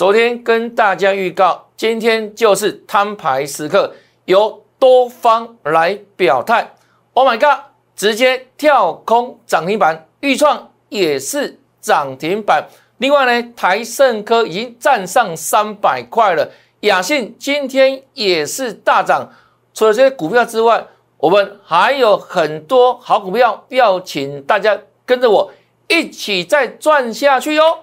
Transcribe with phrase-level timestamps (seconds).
[0.00, 3.92] 昨天跟大家预告，今天就是摊牌时刻，
[4.24, 6.72] 由多方来表态。
[7.12, 7.66] Oh my god！
[7.94, 12.66] 直接跳空涨停板，预创也是涨停板。
[12.96, 19.30] 另外呢，台盛科已经站上三百块了，雅信今天也是大涨。
[19.74, 20.82] 除了这些股票之外，
[21.18, 25.52] 我们还有很多好股票，要请大家跟着我
[25.88, 27.80] 一起再赚下去哟。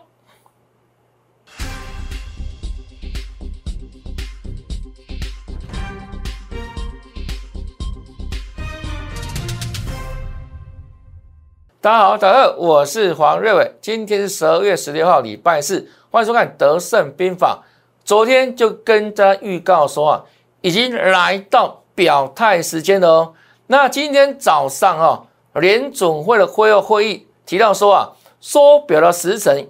[11.88, 13.72] 大家好，大家好，我是黄瑞伟。
[13.80, 17.64] 今天是十二月十六号，礼拜四，欢迎收看《德胜兵法》。
[18.04, 20.24] 昨天就跟大家预告说啊，
[20.60, 23.34] 已经来到表态时间了哦。
[23.68, 25.24] 那今天早上啊，
[25.54, 29.66] 联总会的会后会议提到说啊，缩表的时程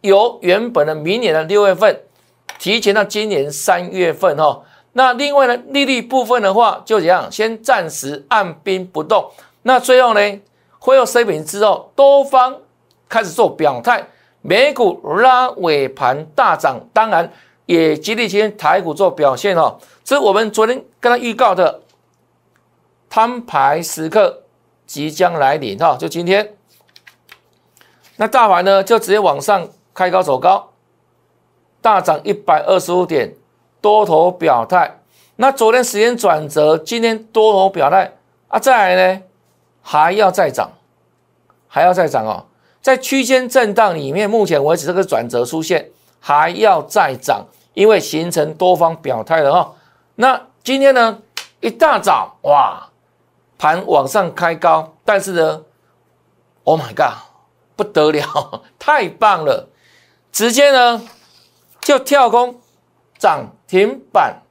[0.00, 2.00] 由原本的明年的六月份
[2.58, 4.62] 提前到今年三月份哈。
[4.94, 9.30] 那另外呢，利率部分的话就怎样，先暂时按兵不动。
[9.64, 10.40] 那最后呢？
[10.88, 12.56] 会后声明之后，多方
[13.10, 14.02] 开始做表态，
[14.40, 17.30] 美股拉尾盘大涨，当然
[17.66, 19.78] 也激励今天台股做表现哦。
[20.02, 21.82] 这是我们昨天跟他预告的
[23.10, 24.44] 摊牌时刻
[24.86, 26.54] 即将来临哈，就今天。
[28.16, 30.70] 那大盘呢，就直接往上开高走高，
[31.82, 33.34] 大涨一百二十五点，
[33.82, 35.02] 多头表态。
[35.36, 38.16] 那昨天时间转折，今天多头表态
[38.48, 39.22] 啊，再来呢？
[39.80, 40.70] 还要再涨，
[41.68, 42.46] 还要再涨哦！
[42.80, 49.74] 在区间震荡里面，目前为止这个转折出现，还要再涨，因为形成多方表态了哈。
[50.16, 51.18] 那今天呢，
[51.60, 52.88] 一大早哇，
[53.58, 55.62] 盘往上开高，但是呢
[56.64, 57.18] ，Oh my god，
[57.76, 59.68] 不得了， 太棒了，
[60.32, 61.06] 直接呢
[61.82, 62.60] 就跳空
[63.18, 64.42] 涨停板，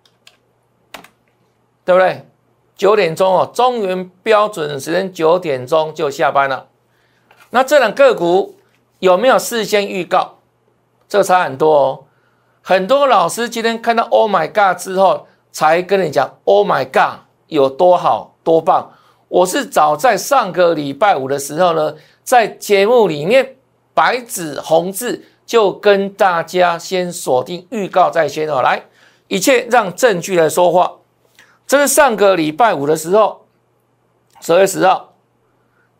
[1.84, 2.26] 对不对？
[2.76, 6.68] 九点钟哦，中原标准时间九点钟就下班了。
[7.50, 8.58] 那这两个股
[9.00, 10.36] 有没有事先预告？
[11.08, 12.04] 这差很多哦。
[12.62, 18.92] 很多老师今天看到 “Oh my God” 之后，才跟你讲 “Oh my God” 有多好多棒。
[19.30, 23.56] 我是早在上个礼拜五的时候呢，在节目里面
[23.94, 28.62] 白纸红字就跟大家先锁定预告在先哦。
[28.62, 28.84] 来，
[29.30, 30.98] 一切让证据来说话。
[31.66, 33.46] 这是上个礼拜五的时候，
[34.42, 35.07] 十月十号，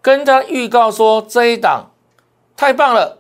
[0.02, 1.92] 跟他预告说这一档
[2.56, 3.20] 太棒了，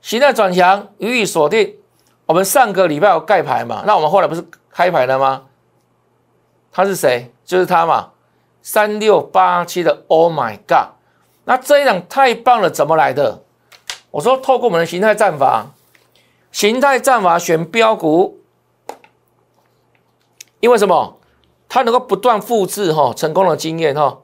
[0.00, 1.76] 形态转强，予以锁定。
[2.26, 3.82] 我们上个礼拜有盖牌嘛？
[3.86, 5.44] 那我们后来不是开牌了吗？
[6.70, 7.32] 他是谁？
[7.44, 8.10] 就是他嘛，
[8.62, 10.04] 三六八七的。
[10.08, 10.94] Oh my god！
[11.44, 13.42] 那这一档太棒了，怎么来的？
[14.10, 15.66] 我说透过我们的形态战法，
[16.50, 18.40] 形态战法选标股，
[20.60, 21.18] 因为什么？
[21.68, 24.18] 它能够不断复制哈成功的经验哈，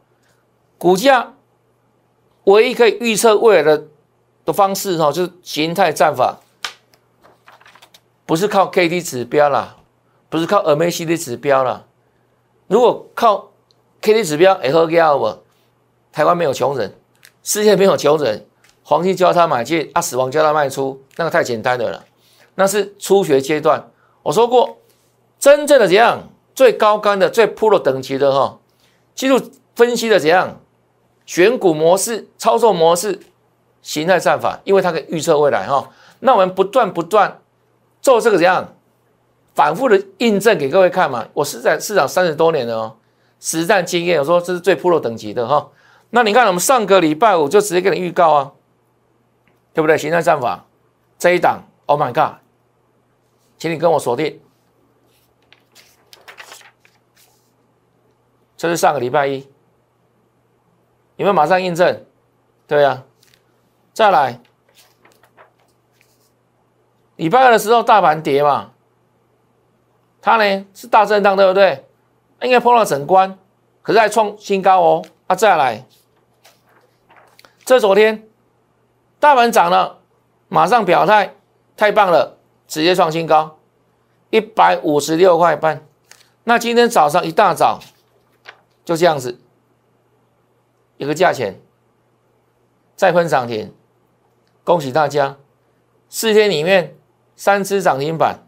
[0.79, 1.35] 股价
[2.45, 3.85] 唯一可以预测未来的
[4.45, 6.39] 的方式哈，就是形态战法，
[8.25, 9.77] 不是靠 K D 指标啦，
[10.29, 11.85] 不是靠 M A C D 指标啦。
[12.69, 13.51] 如果靠
[14.01, 15.43] K D 指标，哎呵，给我
[16.13, 16.95] 台湾没有穷人，
[17.43, 18.47] 世界没有穷人，
[18.83, 22.05] 黄金交叉买进啊，死亡交叉卖出，那个太简单的了，
[22.55, 23.91] 那是初学阶段。
[24.23, 24.79] 我说过，
[25.39, 26.29] 真正的怎样？
[26.55, 28.59] 最高干的、最 Pro 等级的哈，
[29.15, 29.41] 技术
[29.75, 30.61] 分析的怎样？
[31.29, 33.21] 选股模式、操作模式、
[33.83, 35.91] 形态战法，因为它可以预测未来哈。
[36.21, 37.43] 那我们不断不断
[38.01, 38.75] 做这个怎样？
[39.55, 41.29] 反复的印证给各位看嘛。
[41.35, 42.97] 我是在市场三十多年了哦，
[43.41, 45.69] 实战经验，我说这是最 Pro 等级的哈。
[46.09, 48.53] 那你看，我们上个礼拜五就直接给你预告啊，
[49.75, 49.99] 对不对？
[49.99, 50.65] 形态战法
[51.19, 52.39] 这一档，Oh my God，
[53.59, 54.41] 请你跟我锁定。
[58.57, 59.47] 这是上个礼拜一，
[61.19, 62.05] 有没有马上印证？
[62.69, 63.03] 对呀，
[63.93, 64.41] 再来，
[67.17, 68.71] 礼拜二的时候大盘跌嘛，
[70.23, 71.85] 它呢是大震荡，对不对？
[72.43, 73.37] 应该碰到整关，
[73.83, 75.05] 可是还创新高哦。
[75.27, 75.85] 啊，再来，
[77.65, 78.29] 这昨天
[79.19, 79.99] 大盘涨了，
[80.47, 81.35] 马上表态，
[81.77, 82.39] 太棒了，
[82.69, 83.59] 直接创新高，
[84.31, 85.85] 一百五十六块半。
[86.45, 87.81] 那今天早上一大早。
[88.85, 89.39] 就这样子，
[90.99, 91.59] 一个价钱
[92.95, 93.73] 再分涨停，
[94.63, 95.39] 恭喜大家！
[96.11, 96.97] 四天里面
[97.37, 98.41] 三只涨停板，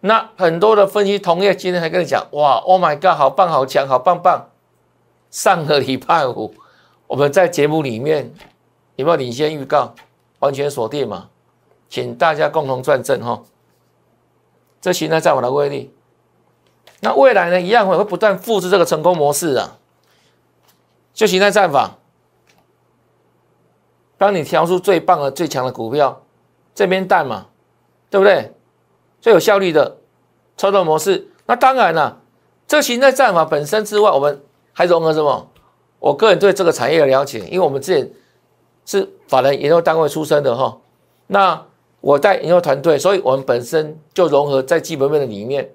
[0.00, 4.50] 那很多的分析同业今天还跟你讲，哇，Oh my God，好棒，好强，好棒棒！
[5.30, 6.54] 上个礼拜五
[7.06, 8.32] 我们在节目里面
[8.96, 9.94] 有没有领先预告？
[10.38, 11.28] 完全锁定嘛，
[11.88, 13.42] 请大家共同转正哈。
[14.80, 15.92] 这形态在我的威力，
[17.00, 19.78] 那未来呢，一样会会不断复制这个成功模式啊。
[21.12, 21.98] 就形态战法，
[24.16, 26.22] 帮你挑出最棒的、最强的股票，
[26.74, 27.46] 这边带嘛，
[28.08, 28.54] 对不对？
[29.20, 29.98] 最有效率的
[30.56, 31.28] 操作模式。
[31.46, 32.20] 那当然了，
[32.66, 34.42] 这形态战法本身之外，我们
[34.72, 35.50] 还融合什么？
[35.98, 38.10] 我个人对这个产业的了解，因为我们之前
[38.86, 40.78] 是法人研究单位出身的哈。
[41.26, 41.66] 那
[42.00, 45.70] 我带研究团队，所以我们本身就融合在基本面的里面，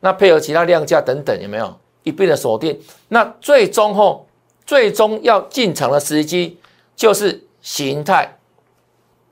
[0.00, 2.80] 那配合其他量价等等，有没有一并的锁定？
[3.08, 4.26] 那最终后，
[4.66, 6.58] 最终要进场的时机
[6.94, 8.38] 就是形态，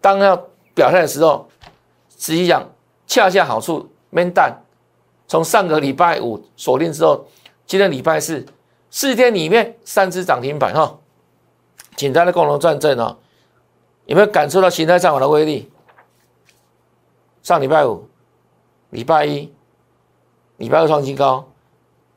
[0.01, 0.37] 当要
[0.75, 1.49] 表态的时候，
[2.19, 2.71] 实际上
[3.07, 4.63] 恰恰好处闷蛋，
[5.29, 7.27] 从上个礼拜五锁定之后，
[7.67, 8.45] 今天礼拜四。
[8.89, 10.99] 四天里面三只涨停板哈，
[11.97, 13.19] 简单的共同转正哦。
[14.07, 15.71] 有没有感受到形态上法的威力？
[17.43, 18.09] 上礼拜五、
[18.91, 19.53] 礼拜一、
[20.57, 21.47] 礼拜二创新高，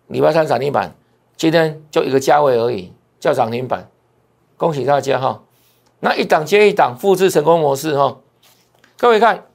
[0.07, 0.95] 礼拜三涨停板，
[1.35, 3.89] 今天就一个价位而已，叫涨停板。
[4.57, 5.43] 恭喜大家哈！
[5.99, 8.17] 那一档接一档复制成功模式哈。
[8.97, 9.45] 各位看，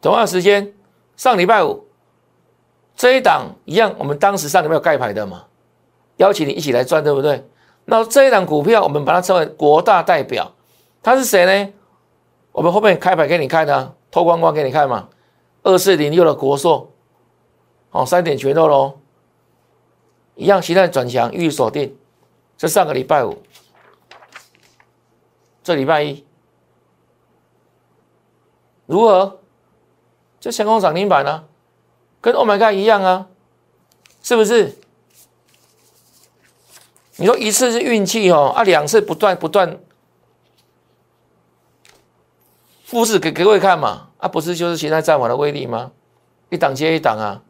[0.00, 0.74] 同样时间
[1.16, 1.86] 上礼拜五
[2.94, 5.44] 这一档一样，我们当时上礼拜有盖牌的嘛？
[6.16, 7.46] 邀请你一起来赚，对不对？
[7.84, 10.52] 那这一档股票，我们把它称为国大代表，
[11.02, 11.72] 他是谁呢？
[12.52, 15.08] 我们后面开牌给你看的，偷光光给你看嘛。
[15.62, 16.91] 二四零六的国硕，
[17.92, 18.98] 哦，三点全都喽，
[20.34, 21.96] 一样形态转强，预锁定。
[22.56, 23.42] 这上个礼拜五，
[25.62, 26.24] 这礼拜一，
[28.86, 29.38] 如何？
[30.40, 31.44] 这成功涨停板呢？
[32.20, 33.28] 跟 Oh my God 一样啊，
[34.22, 34.76] 是不是？
[37.16, 39.78] 你说一次是运气哦，啊，两次不断不断
[42.84, 45.92] 复制给各位看嘛，啊，不是就是形态战法的威力吗？
[46.48, 47.42] 一档接一档啊，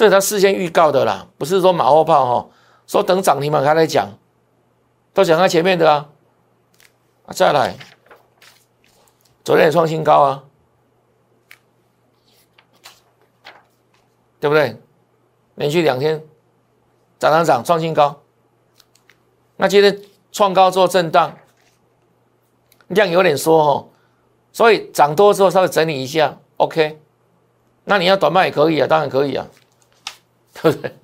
[0.00, 2.48] 这是他事先预告的啦，不是说马后炮哈，
[2.86, 4.08] 说等涨停板他来讲，
[5.12, 6.08] 都讲在前面的啊，
[7.26, 7.76] 啊，再来，
[9.44, 10.44] 昨天也创新高啊，
[14.40, 14.80] 对不对？
[15.56, 16.24] 连续两天
[17.18, 18.22] 涨涨涨，创新高。
[19.56, 20.00] 那今天
[20.32, 21.36] 创高做震荡，
[22.86, 23.86] 量有点缩哈，
[24.50, 26.98] 所以涨多之后稍微整理一下，OK。
[27.84, 29.46] 那你要短卖也可以啊，当然可以啊，
[30.62, 30.94] 对不对？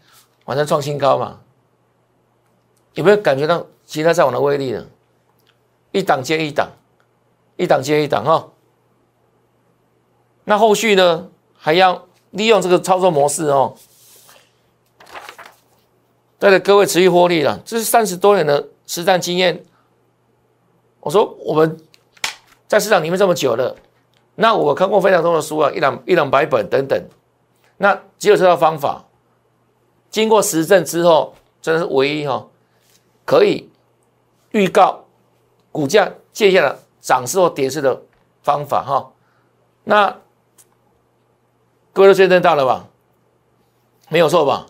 [0.45, 1.41] 晚上创新高嘛，
[2.95, 4.87] 有没有感觉到其他在网的威力呢？
[5.93, 6.71] 一档接一档，
[7.57, 8.49] 一档接一档哈。
[10.45, 13.75] 那后续呢，还要利用这个操作模式哦。
[16.39, 19.65] 带着各位持续获利了，这是三十多年的实战经验。
[21.01, 21.81] 我说我们
[22.69, 23.75] 在市场里面这么久了，
[24.35, 27.03] 那我看过非常多的书啊，一两一两百本等等。
[27.79, 29.06] 那只有这套方法，
[30.17, 32.49] 经过实证之后，这是唯一哈，
[33.27, 33.69] 可以
[34.53, 35.05] 预告
[35.71, 38.01] 股价接下来涨势或跌势的
[38.43, 39.13] 方法哈。
[39.85, 40.17] 那
[41.93, 42.89] 各位都见证到了吧？
[44.09, 44.69] 没有错吧？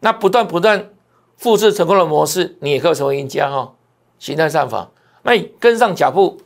[0.00, 0.90] 那不断不断。
[1.36, 3.72] 复制成功的模式，你也可以成为赢家哈。
[4.18, 4.90] 形态上法，
[5.22, 6.42] 那你跟上脚步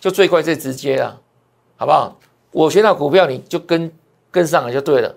[0.00, 1.20] 就最快最直接了，
[1.76, 2.18] 好不好？
[2.50, 3.90] 我选好股票，你就跟
[4.32, 5.14] 跟上了就对了，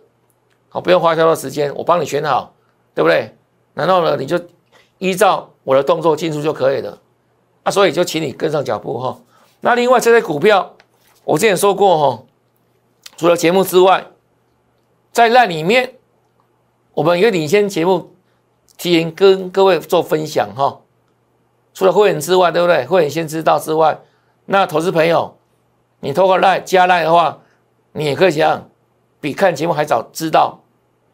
[0.70, 2.54] 好，不用花太多时间，我帮你选好，
[2.94, 3.36] 对不对？
[3.74, 4.40] 然后呢，你就
[4.98, 7.00] 依照我的动作进出就可以了。
[7.64, 9.20] 那所以就请你跟上脚步哈。
[9.62, 10.76] 那另外这些股票，
[11.24, 12.24] 我之前说过哈，
[13.18, 14.08] 除了节目之外，
[15.12, 15.96] 在那里面
[16.94, 18.14] 我们有领先节目。
[18.78, 20.80] 提前跟各位做分享哈，
[21.74, 22.86] 除了会员之外，对不对？
[22.86, 24.00] 会员先知道之外，
[24.46, 25.36] 那投资朋友，
[26.00, 27.40] 你透过赖加赖的话，
[27.92, 28.70] 你也可以想
[29.20, 30.62] 比看节目还早知道，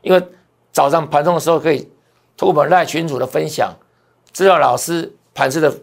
[0.03, 0.23] 因为
[0.75, 1.89] 早上盘中的时候可以
[2.35, 3.73] 通过我们赖群主的分享，
[4.33, 5.73] 知道老师盘势的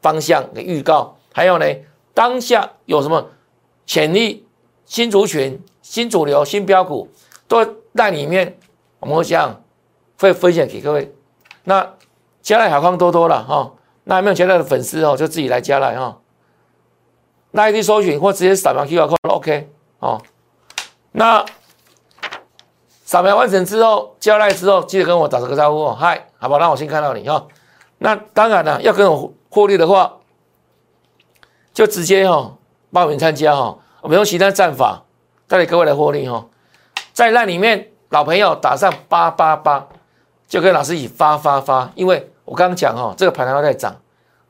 [0.00, 1.66] 方向的预告，还有呢，
[2.14, 3.28] 当下有什么
[3.84, 4.46] 潜力
[4.86, 7.10] 新族群、新主流、新标股，
[7.46, 7.62] 都
[7.94, 8.58] 在里面，
[9.00, 9.60] 我们会讲。
[10.18, 11.12] 会分享给各位，
[11.64, 11.94] 那
[12.42, 13.72] 加来好康多多了哈，
[14.04, 16.20] 那还没有加来的粉丝哦，就自己来加来哈。
[17.50, 20.22] 那 ID 搜寻或直接扫描 QR code OK 哦。
[21.10, 21.44] 那
[23.12, 26.58] 扫描完成之后，加来之后记得跟我打这个招呼哦，嗨，好不好？
[26.58, 27.46] 让我先看到你哈。
[27.98, 30.14] 那当然了，要跟我获利的话，
[31.74, 32.56] 就直接哈
[32.90, 35.02] 报名参加哈，我们用其他战法
[35.46, 36.46] 带领各位来获利哈。
[37.12, 39.86] 在那里面，老朋友打上八八八。
[40.48, 43.94] 就跟老师一起发发发，因为我刚刚讲哦，这个盘还要再涨，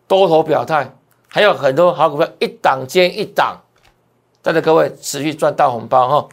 [0.07, 0.88] 多头表态，
[1.26, 3.61] 还有很多好股票，一档接一档，
[4.40, 6.28] 带着各位持续赚大红包哈。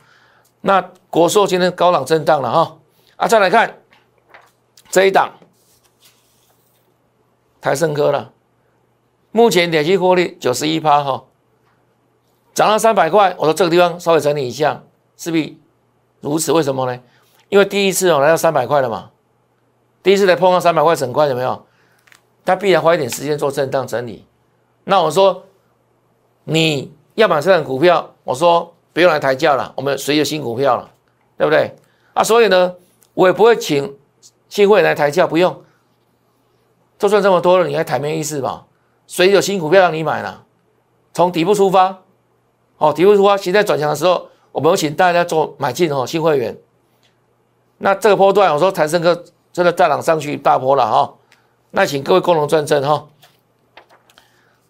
[0.61, 2.77] 那国寿今天高档震荡了哈，
[3.15, 3.79] 啊，再来看
[4.89, 5.33] 这一档
[7.59, 8.31] 台盛科了，
[9.31, 11.25] 目前累计获利九十一趴哈，
[12.53, 14.83] 涨了三百块，我说这个地方稍微整理一下，
[15.17, 15.59] 势必
[16.21, 17.01] 如此，为什么呢？
[17.49, 19.09] 因为第一次哦来到三百块了嘛，
[20.03, 21.65] 第一次来碰到三百块整块有没有？
[22.45, 24.25] 它必然花一点时间做震荡整理。
[24.83, 25.45] 那我说
[26.43, 30.89] 你要买这档股票，我说不用来抬价了，我们随有新股票了，
[31.39, 31.73] 对不对？
[32.13, 32.75] 啊，所以呢，
[33.13, 33.95] 我也不会请
[34.49, 35.63] 新会员来抬价，不用。
[36.97, 38.65] 就算这么多了，你还抬没意思吧？
[39.07, 40.43] 谁有新股票让你买了，
[41.13, 41.99] 从底部出发，
[42.77, 46.57] 哦，底部出发，现在转强的时候，我们有请大家做买进哦，新会员。
[47.77, 51.13] 那这个波段，我说台升哥真的大涨上去大波了哈，
[51.71, 53.07] 那请各位共同转正哈。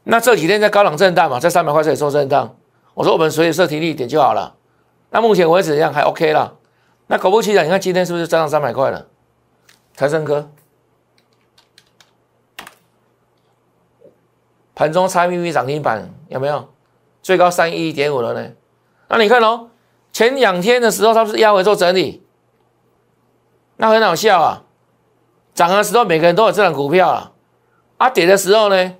[0.04, 2.56] 那这几天在高档震荡嘛，在三百块这里做震荡，
[2.94, 4.56] 我说我们随时设停利点就好了。
[5.10, 6.59] 那目前为止怎样还 OK 了？
[7.12, 9.08] 那果不其然，你看今天是不是涨到三百块了？
[9.96, 10.52] 台升科
[14.76, 16.70] 盘中差秘密涨停板有没有？
[17.24, 18.52] 最高三一点五了呢。
[19.08, 19.72] 那你看哦，
[20.14, 22.24] 前两天的时候它不是压回做整理？
[23.78, 24.64] 那很好笑啊！
[25.56, 27.32] 涨的时候每个人都有这档股票啊，
[27.98, 28.96] 啊跌的时候呢，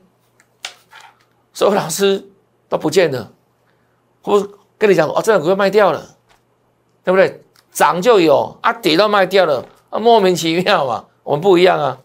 [1.54, 2.28] 所有老师
[2.68, 3.32] 都不见了。
[4.24, 4.50] 我
[4.80, 6.18] 跟你讲哦，这档股票卖掉了，
[7.04, 7.44] 对不对？
[7.72, 11.06] 涨就有啊，跌都卖掉了啊，莫名其妙嘛。
[11.24, 12.00] 我们不一样啊。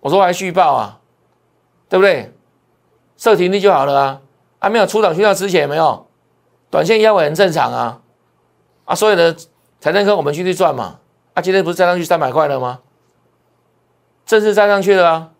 [0.00, 1.00] 我说还续报啊，
[1.88, 2.34] 对不对？
[3.16, 4.20] 设停利就好了啊。
[4.58, 6.06] 还没有出涨讯号之前没有，
[6.70, 8.00] 短线压尾很正常啊。
[8.84, 9.34] 啊，所以呢，
[9.80, 10.98] 才能跟我们继续赚嘛。
[11.34, 12.80] 啊今天不是站上去三百块了吗？
[14.26, 15.30] 正式站上去了啊，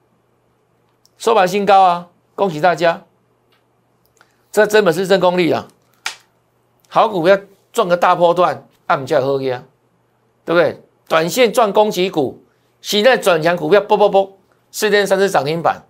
[1.18, 2.06] 收盘新高啊！
[2.34, 3.02] 恭喜大家，
[4.52, 5.66] 这真本事真功力啊！
[6.88, 7.36] 好股票
[7.78, 9.62] 赚个大波段，按价喝呀，
[10.44, 10.82] 对不对？
[11.06, 12.42] 短线赚攻击股，
[12.80, 14.36] 现在转强股票，啵啵啵，
[14.72, 15.80] 四天三次涨停板。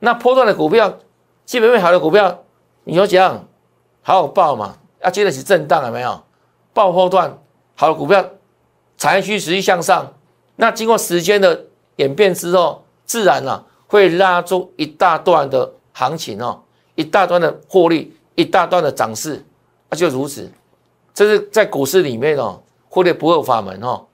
[0.00, 0.98] 那波段的股票，
[1.46, 2.44] 基本面好的股票，
[2.84, 3.48] 你说讲
[4.02, 4.76] 好好报嘛？
[5.02, 6.22] 要接得起震荡有没有？
[6.74, 7.38] 爆波段
[7.76, 8.22] 好的股票。
[8.98, 10.12] 产业区持续向上，
[10.56, 11.64] 那经过时间的
[11.96, 16.62] 演变之后，自然呢会拉出一大段的行情哦，
[16.94, 19.42] 一大段的获利，一大段的涨势，
[19.88, 20.52] 那就如此。
[21.14, 24.06] 这是在股市里面哦，获利不二法门哦。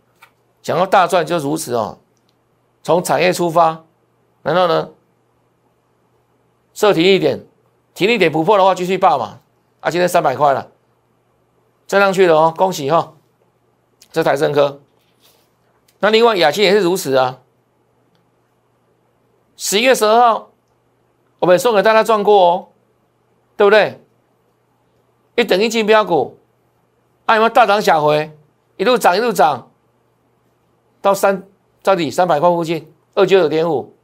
[0.62, 1.98] 想要大赚就如此哦，
[2.82, 3.84] 从产业出发，
[4.42, 4.90] 然后呢
[6.74, 7.44] 设停一点，
[7.94, 9.38] 停一点不破的话继续报嘛。
[9.80, 10.70] 啊，今天三百块了，
[11.86, 13.14] 站上去了哦，恭喜哈。
[14.10, 14.80] 这台升科，
[16.00, 17.38] 那另外雅欣也是如此啊。
[19.56, 20.50] 十一月十二号，
[21.38, 22.68] 我们送给大家赚过哦，
[23.56, 24.02] 对不对？
[25.36, 26.38] 一等一进标股，
[27.28, 28.34] 啊，有没有大涨小回？
[28.78, 29.70] 一路涨一路涨，
[31.02, 31.42] 到三
[31.82, 33.94] 到底三百块附近，二九九点五。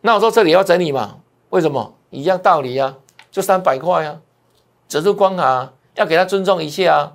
[0.00, 1.18] 那我说这里要整理嘛？
[1.50, 1.94] 为什么？
[2.08, 2.96] 一样道理啊，
[3.30, 4.18] 就三百块呀，
[4.88, 7.12] 指数关卡要给他尊重一下啊。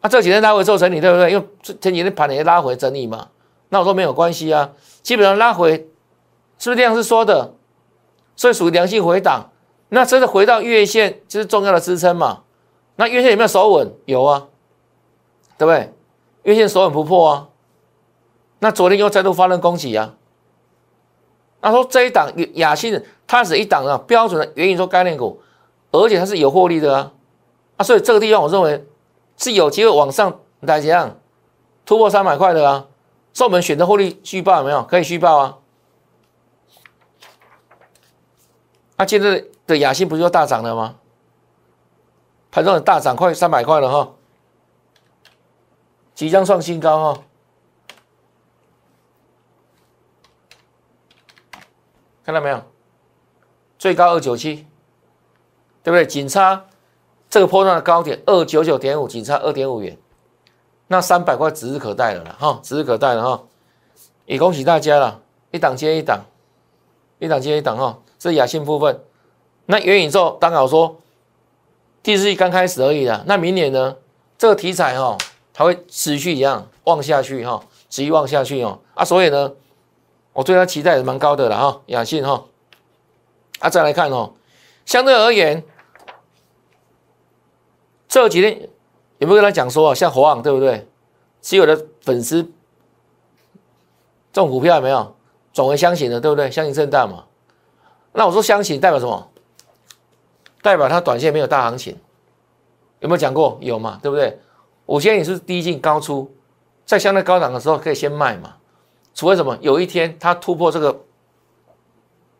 [0.00, 1.30] 啊，这几天拉回做整理，对不对？
[1.30, 3.28] 因为前几天盘也拉回整理嘛。
[3.68, 4.70] 那我说没有关系啊，
[5.02, 5.72] 基本上拉回
[6.58, 7.52] 是不是这样是说的？
[8.36, 9.50] 所以属于良性回档。
[9.90, 12.44] 那真的回到月线就是重要的支撑嘛？
[12.98, 13.94] 那月线有没有守稳？
[14.06, 14.48] 有啊，
[15.56, 15.94] 对不对？
[16.42, 17.48] 月线守稳不破啊。
[18.58, 20.14] 那昨天又再度发生攻击啊。
[21.60, 25.40] 那说这一档雅信它是一档啊标准的元宇宙概念股，
[25.92, 27.12] 而且它是有获利的啊。
[27.76, 28.84] 啊，所以这个地方我认为。
[29.40, 31.16] 是有机会往上来怎样
[31.86, 32.88] 突破三百块的啊？
[33.32, 34.82] 所以我们选择获利续报有没有？
[34.82, 35.58] 可以续报啊。
[38.96, 40.96] 那今天的雅信不是又大涨了吗？
[42.58, 44.14] 盘中大涨快三百块了哈，
[46.12, 47.22] 即将创新高哈。
[52.24, 52.60] 看到没有？
[53.78, 54.66] 最高二九七，
[55.84, 56.04] 对不对？
[56.04, 56.64] 仅差。
[57.30, 59.96] 这个波段的高点二九九点五，仅差二点五元，
[60.88, 63.44] 那三百块指日可待了啦，哈，指日可待了哈，
[64.26, 65.22] 也恭喜大家了，
[65.52, 66.24] 一档接一档，
[67.20, 69.00] 一档接一档哈，这雅信部分，
[69.66, 70.96] 那元宇宙刚好说
[72.08, 73.94] 第四季刚开始而已啦，那明年呢，
[74.38, 75.18] 这个题材哈，
[75.52, 79.52] 它会持续一样旺下去哈，持续旺下去哦，啊，所以呢，
[80.32, 82.46] 我对它期待也蛮高的了哈，雅信哈，
[83.58, 84.32] 啊，再来看哦，
[84.86, 85.62] 相对而言。
[88.08, 88.58] 这几天
[89.18, 89.94] 有没有跟他讲说啊？
[89.94, 90.88] 像华航对不对？
[91.42, 92.42] 持有的粉丝
[94.32, 95.14] 这种股票有没有
[95.52, 96.50] 转为箱型的，对不对？
[96.50, 97.24] 箱型震荡嘛。
[98.14, 99.30] 那我说箱型代表什么？
[100.60, 101.96] 代表它短线没有大行情，
[103.00, 103.56] 有没有讲过？
[103.60, 104.38] 有嘛，对不对？
[104.86, 106.34] 我建议你是低进高出，
[106.84, 108.56] 在相对高档的时候可以先卖嘛。
[109.14, 109.56] 除非什么？
[109.60, 111.04] 有一天它突破这个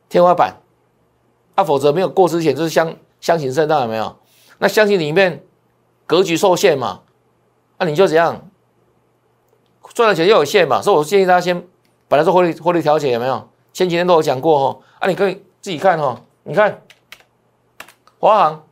[0.08, 0.56] 天花板，
[1.54, 4.16] 啊，否则没有过之前就是箱箱型震荡，有没有？
[4.58, 5.44] 那相信里面
[6.06, 7.02] 格局受限嘛，
[7.78, 8.48] 那你就怎样
[9.94, 10.82] 赚的钱又有限嘛？
[10.82, 11.64] 所以我建议大家先
[12.08, 13.48] 本来做获利获利调节，有没有？
[13.72, 16.82] 前几天都有讲过哈，啊，你可以自己看哈，你看。
[18.18, 18.66] 华航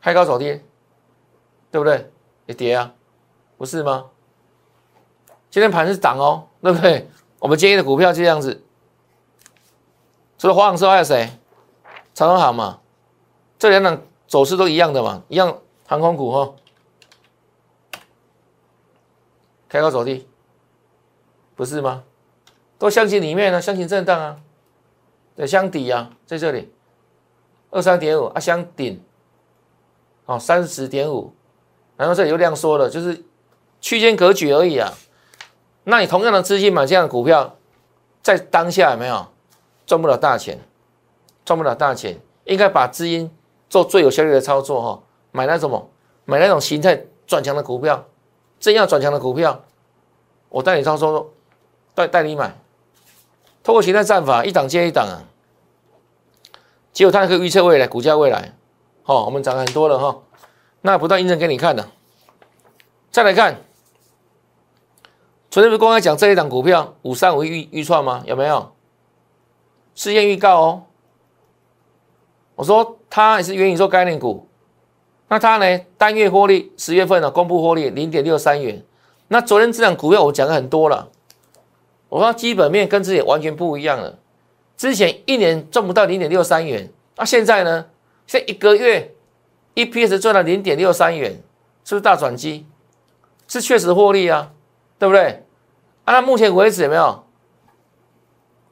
[0.00, 0.60] 开高走低，
[1.70, 2.10] 对不对？
[2.46, 2.94] 也跌啊，
[3.56, 4.06] 不是吗？
[5.50, 7.08] 今天盘是涨哦，对不对？
[7.38, 8.62] 我们建议的股票就这样子，
[10.38, 11.28] 除了华航之外还有谁？
[12.14, 12.80] 长荣航嘛，
[13.58, 16.54] 这两档走势都一样的嘛，一样航空股哈，
[19.68, 20.28] 开高走低，
[21.56, 22.04] 不是吗？
[22.78, 24.40] 都箱型里面呢，箱型震荡啊，
[25.34, 26.72] 对，箱底啊，在这里。
[27.70, 29.02] 二三点五啊，相顶，
[30.24, 31.32] 哦，三十点五，
[31.96, 33.24] 然后这里又量缩了，就是
[33.80, 34.92] 区间格局而已啊。
[35.84, 37.56] 那你同样的资金买这样的股票，
[38.22, 39.26] 在当下有没有
[39.86, 40.58] 赚不了大钱？
[41.44, 43.30] 赚不了大钱，应该把资金
[43.70, 45.88] 做最有效率的操作哈，买那什么？
[46.24, 48.04] 买那种形态转强的股票，
[48.58, 49.64] 真要转强的股票，
[50.48, 51.32] 我带你操作，
[51.94, 52.58] 带带你买，
[53.62, 55.22] 透过形态战法，一档接一档啊。
[56.96, 58.54] 结果它可以预测未来股价未来，
[59.02, 60.18] 好，我们涨很多了哈，
[60.80, 61.86] 那不断印证给你看的。
[63.10, 63.58] 再来看，
[65.50, 68.22] 昨天不是公开讲这一档股票五三五预预创吗？
[68.24, 68.72] 有没有？
[69.94, 70.82] 试验预告哦。
[72.54, 74.48] 我说它也是元宇宙概念股，
[75.28, 78.82] 那它呢单月获利十月份呢公布获利零点六三元。
[79.28, 81.10] 那昨天这档股票我讲的很多了，
[82.08, 84.18] 我说基本面跟之前完全不一样了。
[84.76, 87.86] 之前一年赚不到零点六三元，那现在呢？
[88.26, 89.14] 现在一个月
[89.74, 91.32] EPS 赚了零点六三元，
[91.84, 92.66] 是不是大转机？
[93.48, 94.52] 是确实获利啊，
[94.98, 95.44] 对不对？
[96.04, 97.24] 啊，那目前为止有没有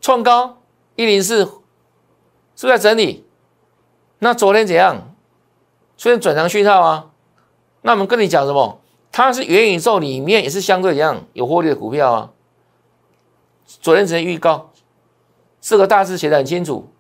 [0.01, 0.59] 创高
[0.97, 1.39] 一零四？
[2.57, 3.25] 是不是在整理？
[4.19, 5.15] 那昨天怎样？
[5.97, 7.11] 出现转强讯号啊？
[7.83, 8.81] 那我们跟你讲什么？
[9.13, 12.31] 它是元宇宙里面也是相对一样有获利的股票啊。
[13.65, 14.73] 昨天只是预告。
[15.65, 16.93] 四个大字写的很清楚，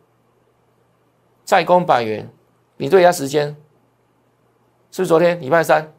[1.44, 2.32] 再攻百元，
[2.78, 3.48] 你对一下时间，
[4.90, 5.92] 是不是昨天礼拜三？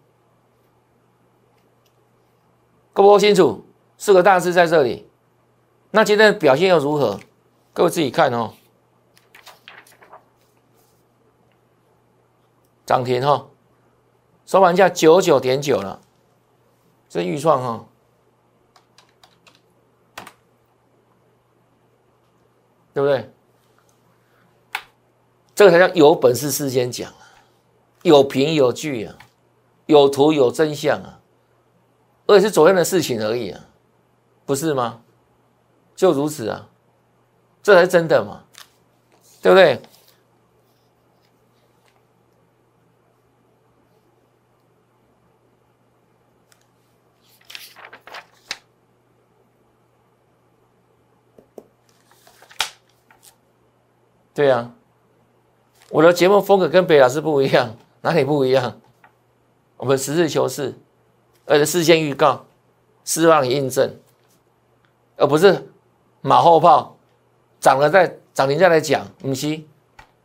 [2.91, 3.63] 够不够清楚？
[3.99, 5.07] 四个大字在这里，
[5.91, 7.19] 那今天的表现又如何？
[7.71, 8.55] 各位自己看哦。
[12.83, 13.45] 涨停哈，
[14.47, 16.01] 收盘价九九点九了，
[17.07, 17.85] 这预创哈。
[22.95, 23.29] 对不对？
[25.53, 27.43] 这个才叫有本事事先讲啊，
[28.03, 29.17] 有凭有据啊，
[29.85, 31.19] 有图有真相啊，
[32.25, 33.65] 而且是昨天的事情而已啊，
[34.45, 35.01] 不是吗？
[35.93, 36.69] 就如此啊，
[37.61, 38.45] 这才是真的嘛，
[39.41, 39.81] 对不对？
[54.35, 54.69] 对啊，
[55.89, 58.79] 我的节目风格跟北老师不一样， 哪里不一样？
[59.77, 60.77] 我们实事求是，
[61.45, 62.45] 而且事先预告，
[63.05, 63.97] 是让你印证，
[65.15, 65.69] 而不是
[66.19, 66.97] 马后炮，
[67.61, 69.61] 涨了再涨停再来讲，不是，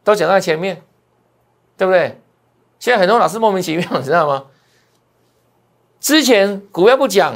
[0.03, 0.83] 都讲在前面，
[1.77, 2.21] 对不对？
[2.81, 4.47] 现在很多老师莫名其妙，你知道吗？
[6.01, 7.35] 之前股票不讲，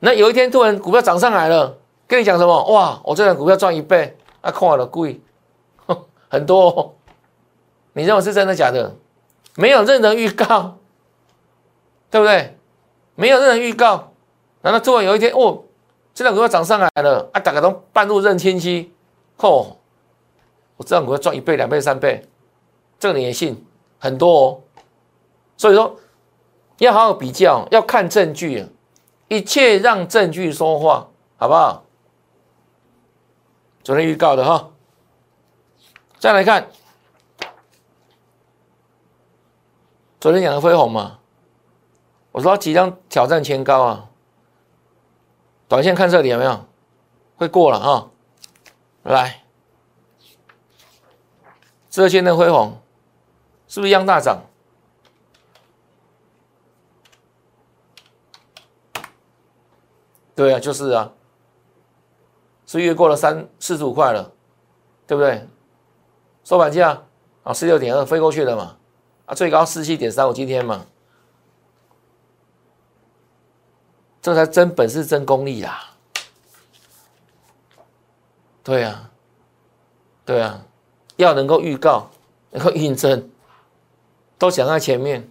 [0.00, 2.64] 那有一天突然股票涨上来了，跟你讲什么？
[2.72, 5.18] 哇，我这张股票赚一倍，啊，看我的贵。
[6.28, 6.96] 很多，
[7.92, 8.94] 你认为是真的假的？
[9.56, 10.78] 没有任何预告，
[12.10, 12.56] 对不对？
[13.16, 14.12] 没有任何预告，
[14.62, 15.64] 难道突然有一天，哦，
[16.14, 17.40] 这两股票涨上来了啊？
[17.40, 18.92] 大家都半路认清晰，
[19.36, 19.78] 吼，
[20.76, 22.24] 我这两股票赚一倍、两倍、三倍，
[23.00, 23.66] 这个你也信？
[23.98, 24.60] 很多哦，
[25.56, 25.96] 所以说
[26.78, 28.64] 要好好比较，要看证据，
[29.26, 31.84] 一切让证据说话，好不好？
[33.82, 34.70] 昨天预告的哈。
[36.18, 36.68] 再来看，
[40.18, 41.20] 昨天讲的飞鸿嘛，
[42.32, 44.10] 我说即将挑战前高啊，
[45.68, 46.66] 短线看这里有没有？
[47.36, 48.10] 会过了啊？
[49.04, 49.44] 来，
[51.88, 52.82] 这线的飞鸿
[53.68, 54.42] 是不是一样大涨？
[60.34, 61.12] 对啊，就是啊，
[62.66, 64.32] 是越过了三四十五块了，
[65.06, 65.46] 对不对？
[66.48, 67.02] 收盘价
[67.42, 68.78] 啊四六点二飞过去了嘛，
[69.26, 70.86] 啊最高四七点三五今天嘛，
[74.22, 75.94] 这才真本事真功力啊，
[78.64, 79.10] 对啊，
[80.24, 80.64] 对啊，
[81.16, 82.08] 要能够预告，
[82.52, 83.30] 能够印证，
[84.38, 85.30] 都想在前面，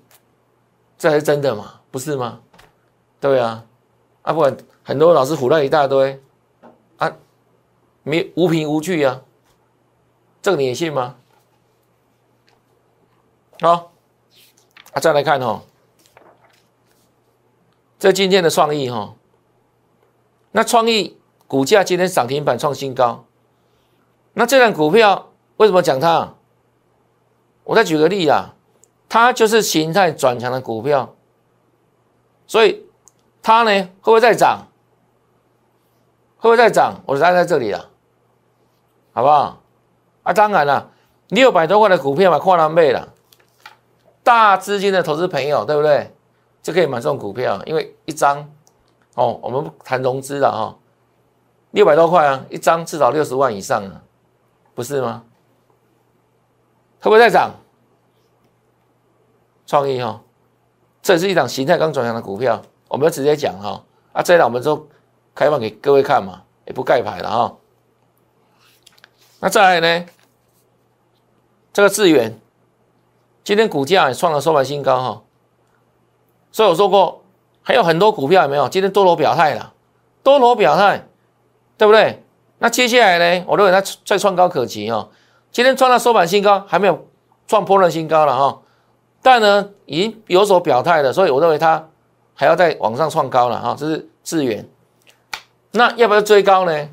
[1.00, 2.42] 这才是真的嘛，不是吗？
[3.20, 3.66] 对啊，
[4.22, 6.22] 啊不管很多老师胡乱一大堆，
[6.98, 7.12] 啊，
[8.04, 9.24] 没无凭无据啊，
[10.48, 11.18] 这个你也信吗？
[13.60, 13.92] 好，
[14.94, 15.64] 啊再来看哦，
[18.00, 19.14] 这今天的创意哈，
[20.54, 23.26] 那创意股价今天涨停板创新高，
[24.32, 26.36] 那这档股票为什么讲它？
[27.66, 28.56] 我再举个例啊，
[29.10, 31.14] 它就是形态转强的股票，
[32.48, 32.86] 所以。
[33.42, 34.68] 它呢会不会再涨？
[36.38, 37.02] 会不会再涨？
[37.06, 37.90] 我答在这里了，
[39.12, 39.62] 好不好？
[40.28, 40.92] 啊，当然了，
[41.30, 43.14] 六百多块的股票嘛，跨栏倍了。
[44.24, 46.14] 大资金的投资朋友，对不对？
[46.62, 48.46] 就可以买这种股票，因为一张
[49.16, 50.76] 哦，我们谈融资的哈，
[51.72, 54.02] 六百多块啊，一张至少六十万以上啊，
[54.76, 55.24] 不是吗？
[57.00, 57.52] 会不会再涨？
[59.66, 60.22] 创意哈，
[61.02, 62.62] 这是一档形态刚转强的股票。
[62.90, 64.90] 我们直接讲哈，啊，这档我们就
[65.34, 67.56] 开放给各位看嘛，也不盖牌了哈。
[69.40, 70.06] 那再来呢，
[71.78, 72.40] 这个智源
[73.44, 75.22] 今天股价也创了收盘新高哈。
[76.52, 77.22] 所以我说过，
[77.62, 78.68] 还有很多股票有没有？
[78.68, 79.74] 今天多头表态了，
[80.24, 81.08] 多头表态，
[81.78, 82.24] 对不对？
[82.58, 85.08] 那接下来呢，我认为它再创高可期哈。
[85.52, 87.08] 今天创了收盘新高，还没有
[87.46, 88.60] 创破烂新高了哈，
[89.22, 91.88] 但呢，已经有所表态了，所以我认为它。
[92.34, 94.68] 还要再往上创高了哈，这是智源。
[95.74, 96.90] 那要不要追高呢？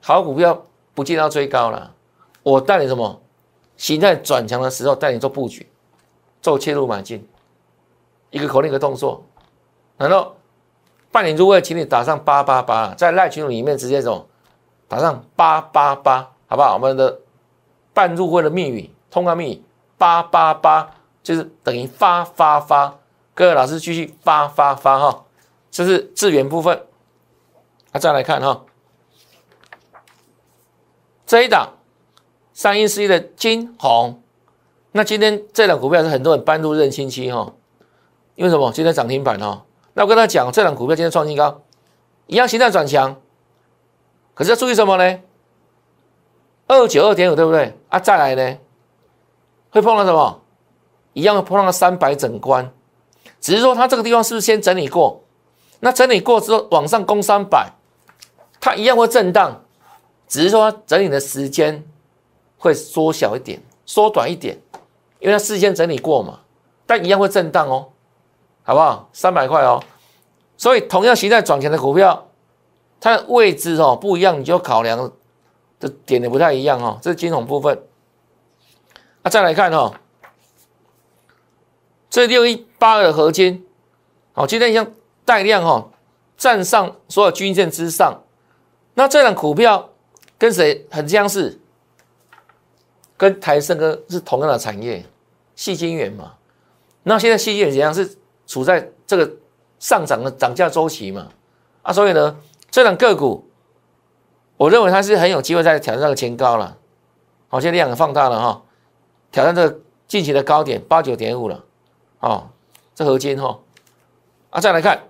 [0.00, 1.92] 好股票不见得要追高了。
[2.44, 3.20] 我带你什么？
[3.76, 5.68] 形态转强的时候带你做布局，
[6.40, 7.28] 做切入买进。
[8.30, 9.24] 一个口令一个动作。
[9.96, 10.36] 然后
[11.10, 14.28] 半年入会，请你打上八八八，在赖群里面直接走，
[14.88, 16.74] 打上八八八，好不好？
[16.74, 17.20] 我们的
[17.94, 19.62] 半入会的密语，通关密语
[19.96, 20.90] 八八八，
[21.22, 22.98] 就是等于发发发。
[23.34, 25.24] 各位老师继续发发发哈，
[25.70, 26.86] 这是资源部分。
[27.92, 28.64] 那再来看哈，
[31.26, 31.75] 这一档
[32.56, 34.22] 三一四一的金红，
[34.92, 37.52] 那今天这档股票是很多人搬入认清期哈，
[38.34, 38.72] 因为什么？
[38.72, 39.66] 今天涨停板哈。
[39.92, 41.60] 那我跟他讲，这档股票今天创新高，
[42.26, 43.14] 一样形态转强，
[44.32, 45.20] 可是要注意什么呢？
[46.66, 47.78] 二九二点五对不对？
[47.90, 48.58] 啊，再来呢，
[49.68, 50.40] 会碰到什么？
[51.12, 52.72] 一样碰到三百整关。
[53.38, 55.22] 只是说它这个地方是不是先整理过？
[55.80, 57.70] 那整理过之后往上攻三百，
[58.58, 59.62] 它一样会震荡，
[60.26, 61.84] 只是说整理的时间
[62.58, 64.58] 会缩小一点、缩短一点，
[65.20, 66.40] 因为它事先整理过嘛，
[66.86, 67.88] 但一样会震荡哦，
[68.62, 69.08] 好不好？
[69.12, 69.82] 三百块哦，
[70.56, 72.28] 所以同样形态转强的股票，
[73.00, 75.12] 它的位置哦不一样，你就考量
[75.78, 76.98] 的点也不太一样哦。
[77.02, 77.82] 这是金融部分，
[79.22, 79.94] 那再来看哦。
[82.08, 83.66] 这六一八二的合金，
[84.32, 84.90] 好，今天像
[85.26, 85.90] 带量哈，
[86.38, 88.22] 站上所有均线之上。
[88.94, 89.90] 那这档股票
[90.38, 91.60] 跟谁很相似？
[93.16, 95.04] 跟台盛跟是同样的产业，
[95.54, 96.34] 细晶圆嘛。
[97.04, 97.94] 那现在细晶圆怎样？
[97.94, 99.30] 是处在这个
[99.78, 101.28] 上涨的涨价周期嘛？
[101.82, 102.36] 啊，所以呢，
[102.70, 103.48] 这两个股，
[104.56, 106.76] 我认为它是很有机会在挑战这个前高了。
[107.48, 108.62] 好，现在量放大了哈，
[109.30, 111.64] 挑战这个近期的高点八九点五了。
[112.20, 112.48] 哦，
[112.94, 113.60] 这合金哈，
[114.50, 115.04] 啊，再来看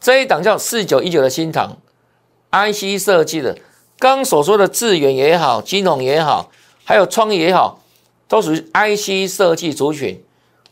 [0.00, 1.76] 这一档叫四九一九的新塘
[2.50, 3.56] ，IC 设计的，
[4.02, 6.50] 刚所说的智源也好，金融也好，
[6.82, 7.78] 还有创意也好，
[8.26, 10.20] 都属于 IC 设计族群，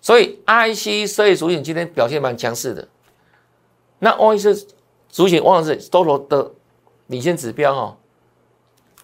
[0.00, 2.88] 所以 IC 设计族群今天表现蛮强势的。
[4.00, 4.66] 那 IC
[5.08, 6.50] 族群往往是多头的
[7.06, 7.96] 领先指标哈，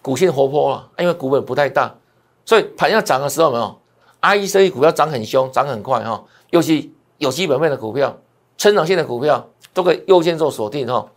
[0.01, 1.95] 股性活泼啊，因为股本不太大，
[2.43, 3.79] 所以盘要涨的时候没有。
[4.19, 8.17] I E C 股票涨很凶，涨很快哈，尤其有基本面的股票、
[8.57, 11.09] 成长性的股票都可以优先做锁定哈。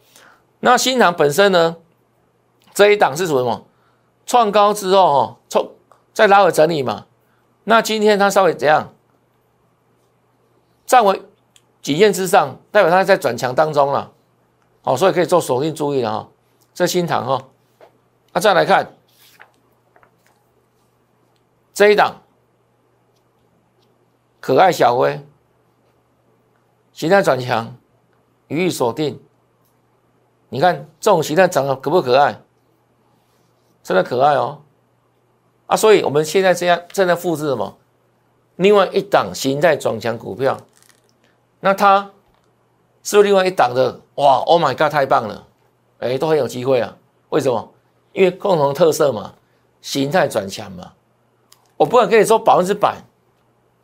[0.61, 1.75] 那新塘本身呢，
[2.74, 3.66] 这一档是什么？
[4.26, 5.72] 创高之后哈，冲
[6.12, 7.06] 再拉回整理嘛。
[7.64, 8.92] 那今天它稍微怎样？
[10.87, 11.20] 站稳
[11.83, 14.12] 几线之上，代表它在转强当中了。
[14.83, 16.28] 好，所以可以做锁定注意了哈。
[16.72, 17.48] 这新塘哈，
[18.33, 18.94] 那再来看
[21.74, 22.22] 这一档。
[24.40, 25.22] 可爱小薇，
[26.92, 27.76] 形态转强，
[28.48, 29.20] 予以锁定。
[30.48, 32.40] 你看这种形态长得可不可爱？
[33.83, 34.61] 真的可爱哦，
[35.66, 37.77] 啊，所以我们现在这样正在复制什么？
[38.57, 40.59] 另外一档形态转强股票，
[41.61, 42.11] 那它
[43.03, 44.01] 是不是另外一档的？
[44.16, 45.47] 哇，Oh my God，太棒了！
[45.99, 46.95] 哎，都很有机会啊。
[47.31, 47.73] 为什么？
[48.12, 49.33] 因为共同特色嘛，
[49.81, 50.93] 形态转强嘛。
[51.79, 52.99] 我不敢跟你说百分之百，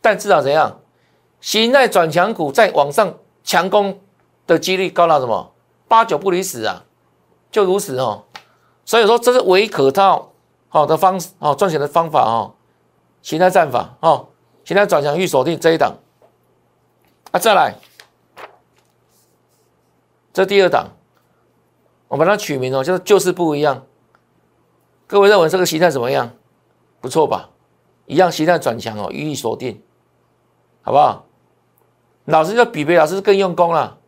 [0.03, 0.81] 但至少怎样？
[1.41, 3.99] 形态转强股在往上强攻
[4.47, 5.53] 的几率高到什么？
[5.89, 6.85] 八九不离十啊，
[7.51, 8.25] 就如此哦。
[8.87, 10.33] 所以说这是唯一可套
[10.69, 12.55] 好的方哦赚钱的方法哦，
[13.21, 14.29] 形态战法哦，
[14.65, 15.97] 形态转强预锁定这一档
[17.33, 17.75] 啊，再来，
[20.33, 20.89] 这第二档，
[22.09, 23.85] 我把它取名哦，就是就是不一样。
[25.09, 26.31] 各位认为这个形态怎么样？
[27.01, 27.51] 不错吧？
[28.07, 29.83] 一样形态转强哦，予以锁定，
[30.83, 31.27] 好不好？
[32.27, 33.99] 老师就比别老师更用功了，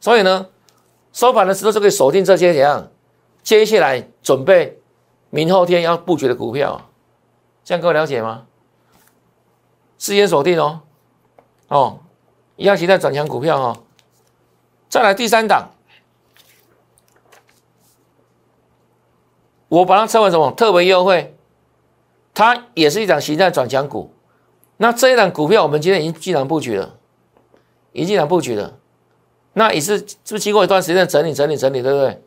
[0.00, 0.46] 所以呢，
[1.12, 2.88] 收盘的时候就可以锁定这些怎样？
[3.46, 4.80] 接下来准备
[5.30, 6.90] 明后天要布局的股票，
[7.62, 8.44] 这样各位了解吗？
[9.98, 10.80] 事先锁定哦，
[11.68, 12.00] 哦，
[12.56, 13.84] 一样期待转强股票哦。
[14.88, 15.70] 再来第三档，
[19.68, 20.50] 我把它称为什么？
[20.50, 21.36] 特别优惠，
[22.34, 24.12] 它也是一档形态转强股。
[24.78, 26.98] 那这一档股票我们今天已经进场布局了。
[27.92, 28.76] 已经进场布局了，
[29.52, 32.22] 那也是是不是经过一段时间整理、整理、整理，对不对？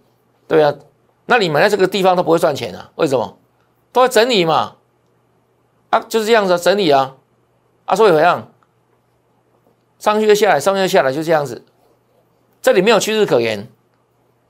[0.48, 0.74] 对啊，
[1.30, 2.92] 那你买在这个地方都不会赚钱啊？
[2.96, 3.38] 为什么？
[3.92, 4.78] 都在整理嘛，
[5.92, 7.16] 啊，就是这样子整理啊，
[7.86, 8.52] 啊，所以怎样？
[10.00, 11.64] 上去就下来，上去就下来，就这样子，
[12.64, 13.68] 这里没有趋势可言，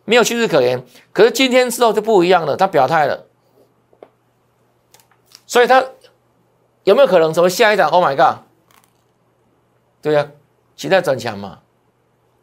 [0.05, 0.85] 没有趋势可言。
[1.11, 3.25] 可是今天之后就不一样了，他表态了，
[5.45, 5.83] 所以他
[6.85, 8.45] 有没有可能成为下一档？Oh my god！
[10.01, 10.31] 对呀。
[10.77, 11.59] 期待转强嘛，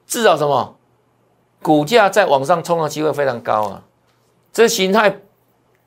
[0.06, 0.76] 至少什么，
[1.62, 3.82] 股价在往上冲的机会非常高啊！
[4.56, 5.20] 这形态，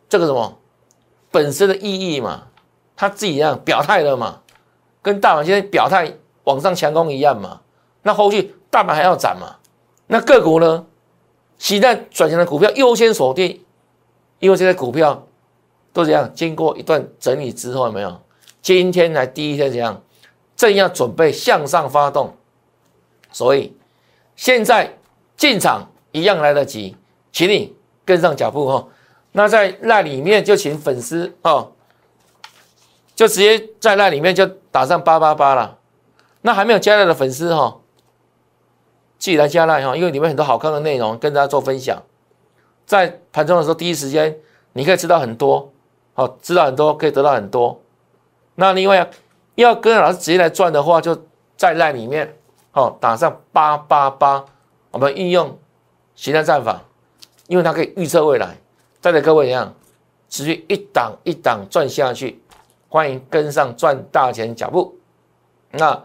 [0.08, 0.60] 这个什么
[1.32, 2.44] 本身的意义嘛，
[2.96, 4.42] 他自己一样表态了嘛，
[5.02, 7.62] 跟大盘现在表态往上强攻一样嘛。
[8.04, 9.56] 那后续大盘还要涨嘛？
[10.06, 10.86] 那个股呢？
[11.58, 13.60] 现在转型的股票优先锁定，
[14.38, 15.26] 因为这些股票
[15.92, 18.22] 都这样，经过一段整理之后，有没有？
[18.62, 20.00] 今天来第一天怎样？
[20.56, 22.38] 正要准备向上发动。
[23.32, 23.76] 所以
[24.36, 24.96] 现在
[25.36, 26.96] 进场一样来得及，
[27.32, 27.76] 请你
[28.10, 28.88] 跟上脚步哈。
[29.34, 31.74] 那在那里面就请粉丝哦，
[33.14, 35.78] 就直接在那里面就打上八八八了。
[36.42, 37.78] 那还没有加来的粉丝哈，
[39.20, 42.02] 记得来加来哈，因为里面很多好看的内容跟大家做分享。
[42.88, 44.36] 在盘中的时候，第一时间
[44.74, 45.72] 你可以知道很多，
[46.16, 47.80] 好，知道很多可以得到很多。
[48.56, 49.08] 那另外
[49.54, 51.16] 要跟老师直接来赚的话，就
[51.56, 52.36] 在那里面。
[52.72, 54.46] 好，打上八八八，
[54.92, 55.58] 我们运用
[56.16, 56.82] 形态战法，
[57.50, 58.56] 因为它可以预测未来，
[59.02, 59.74] 带着各位一样，
[60.30, 62.40] 持续一档一档赚下去，
[62.88, 64.96] 欢迎跟上赚大钱脚步。
[65.72, 66.00] 那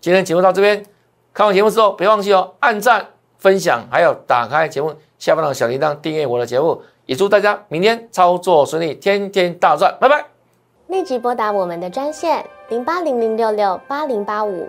[0.00, 0.84] 今天节目到这边，
[1.32, 3.06] 看完节目之后别忘记哦，按赞、
[3.38, 10.26] 分享，还有打开节目下方的小铃铛订阅我的节目，也祝大家明天操作顺利，天天大赚，拜拜。
[10.88, 14.68] 立即拨打我们的专线零八零零六六八零八五。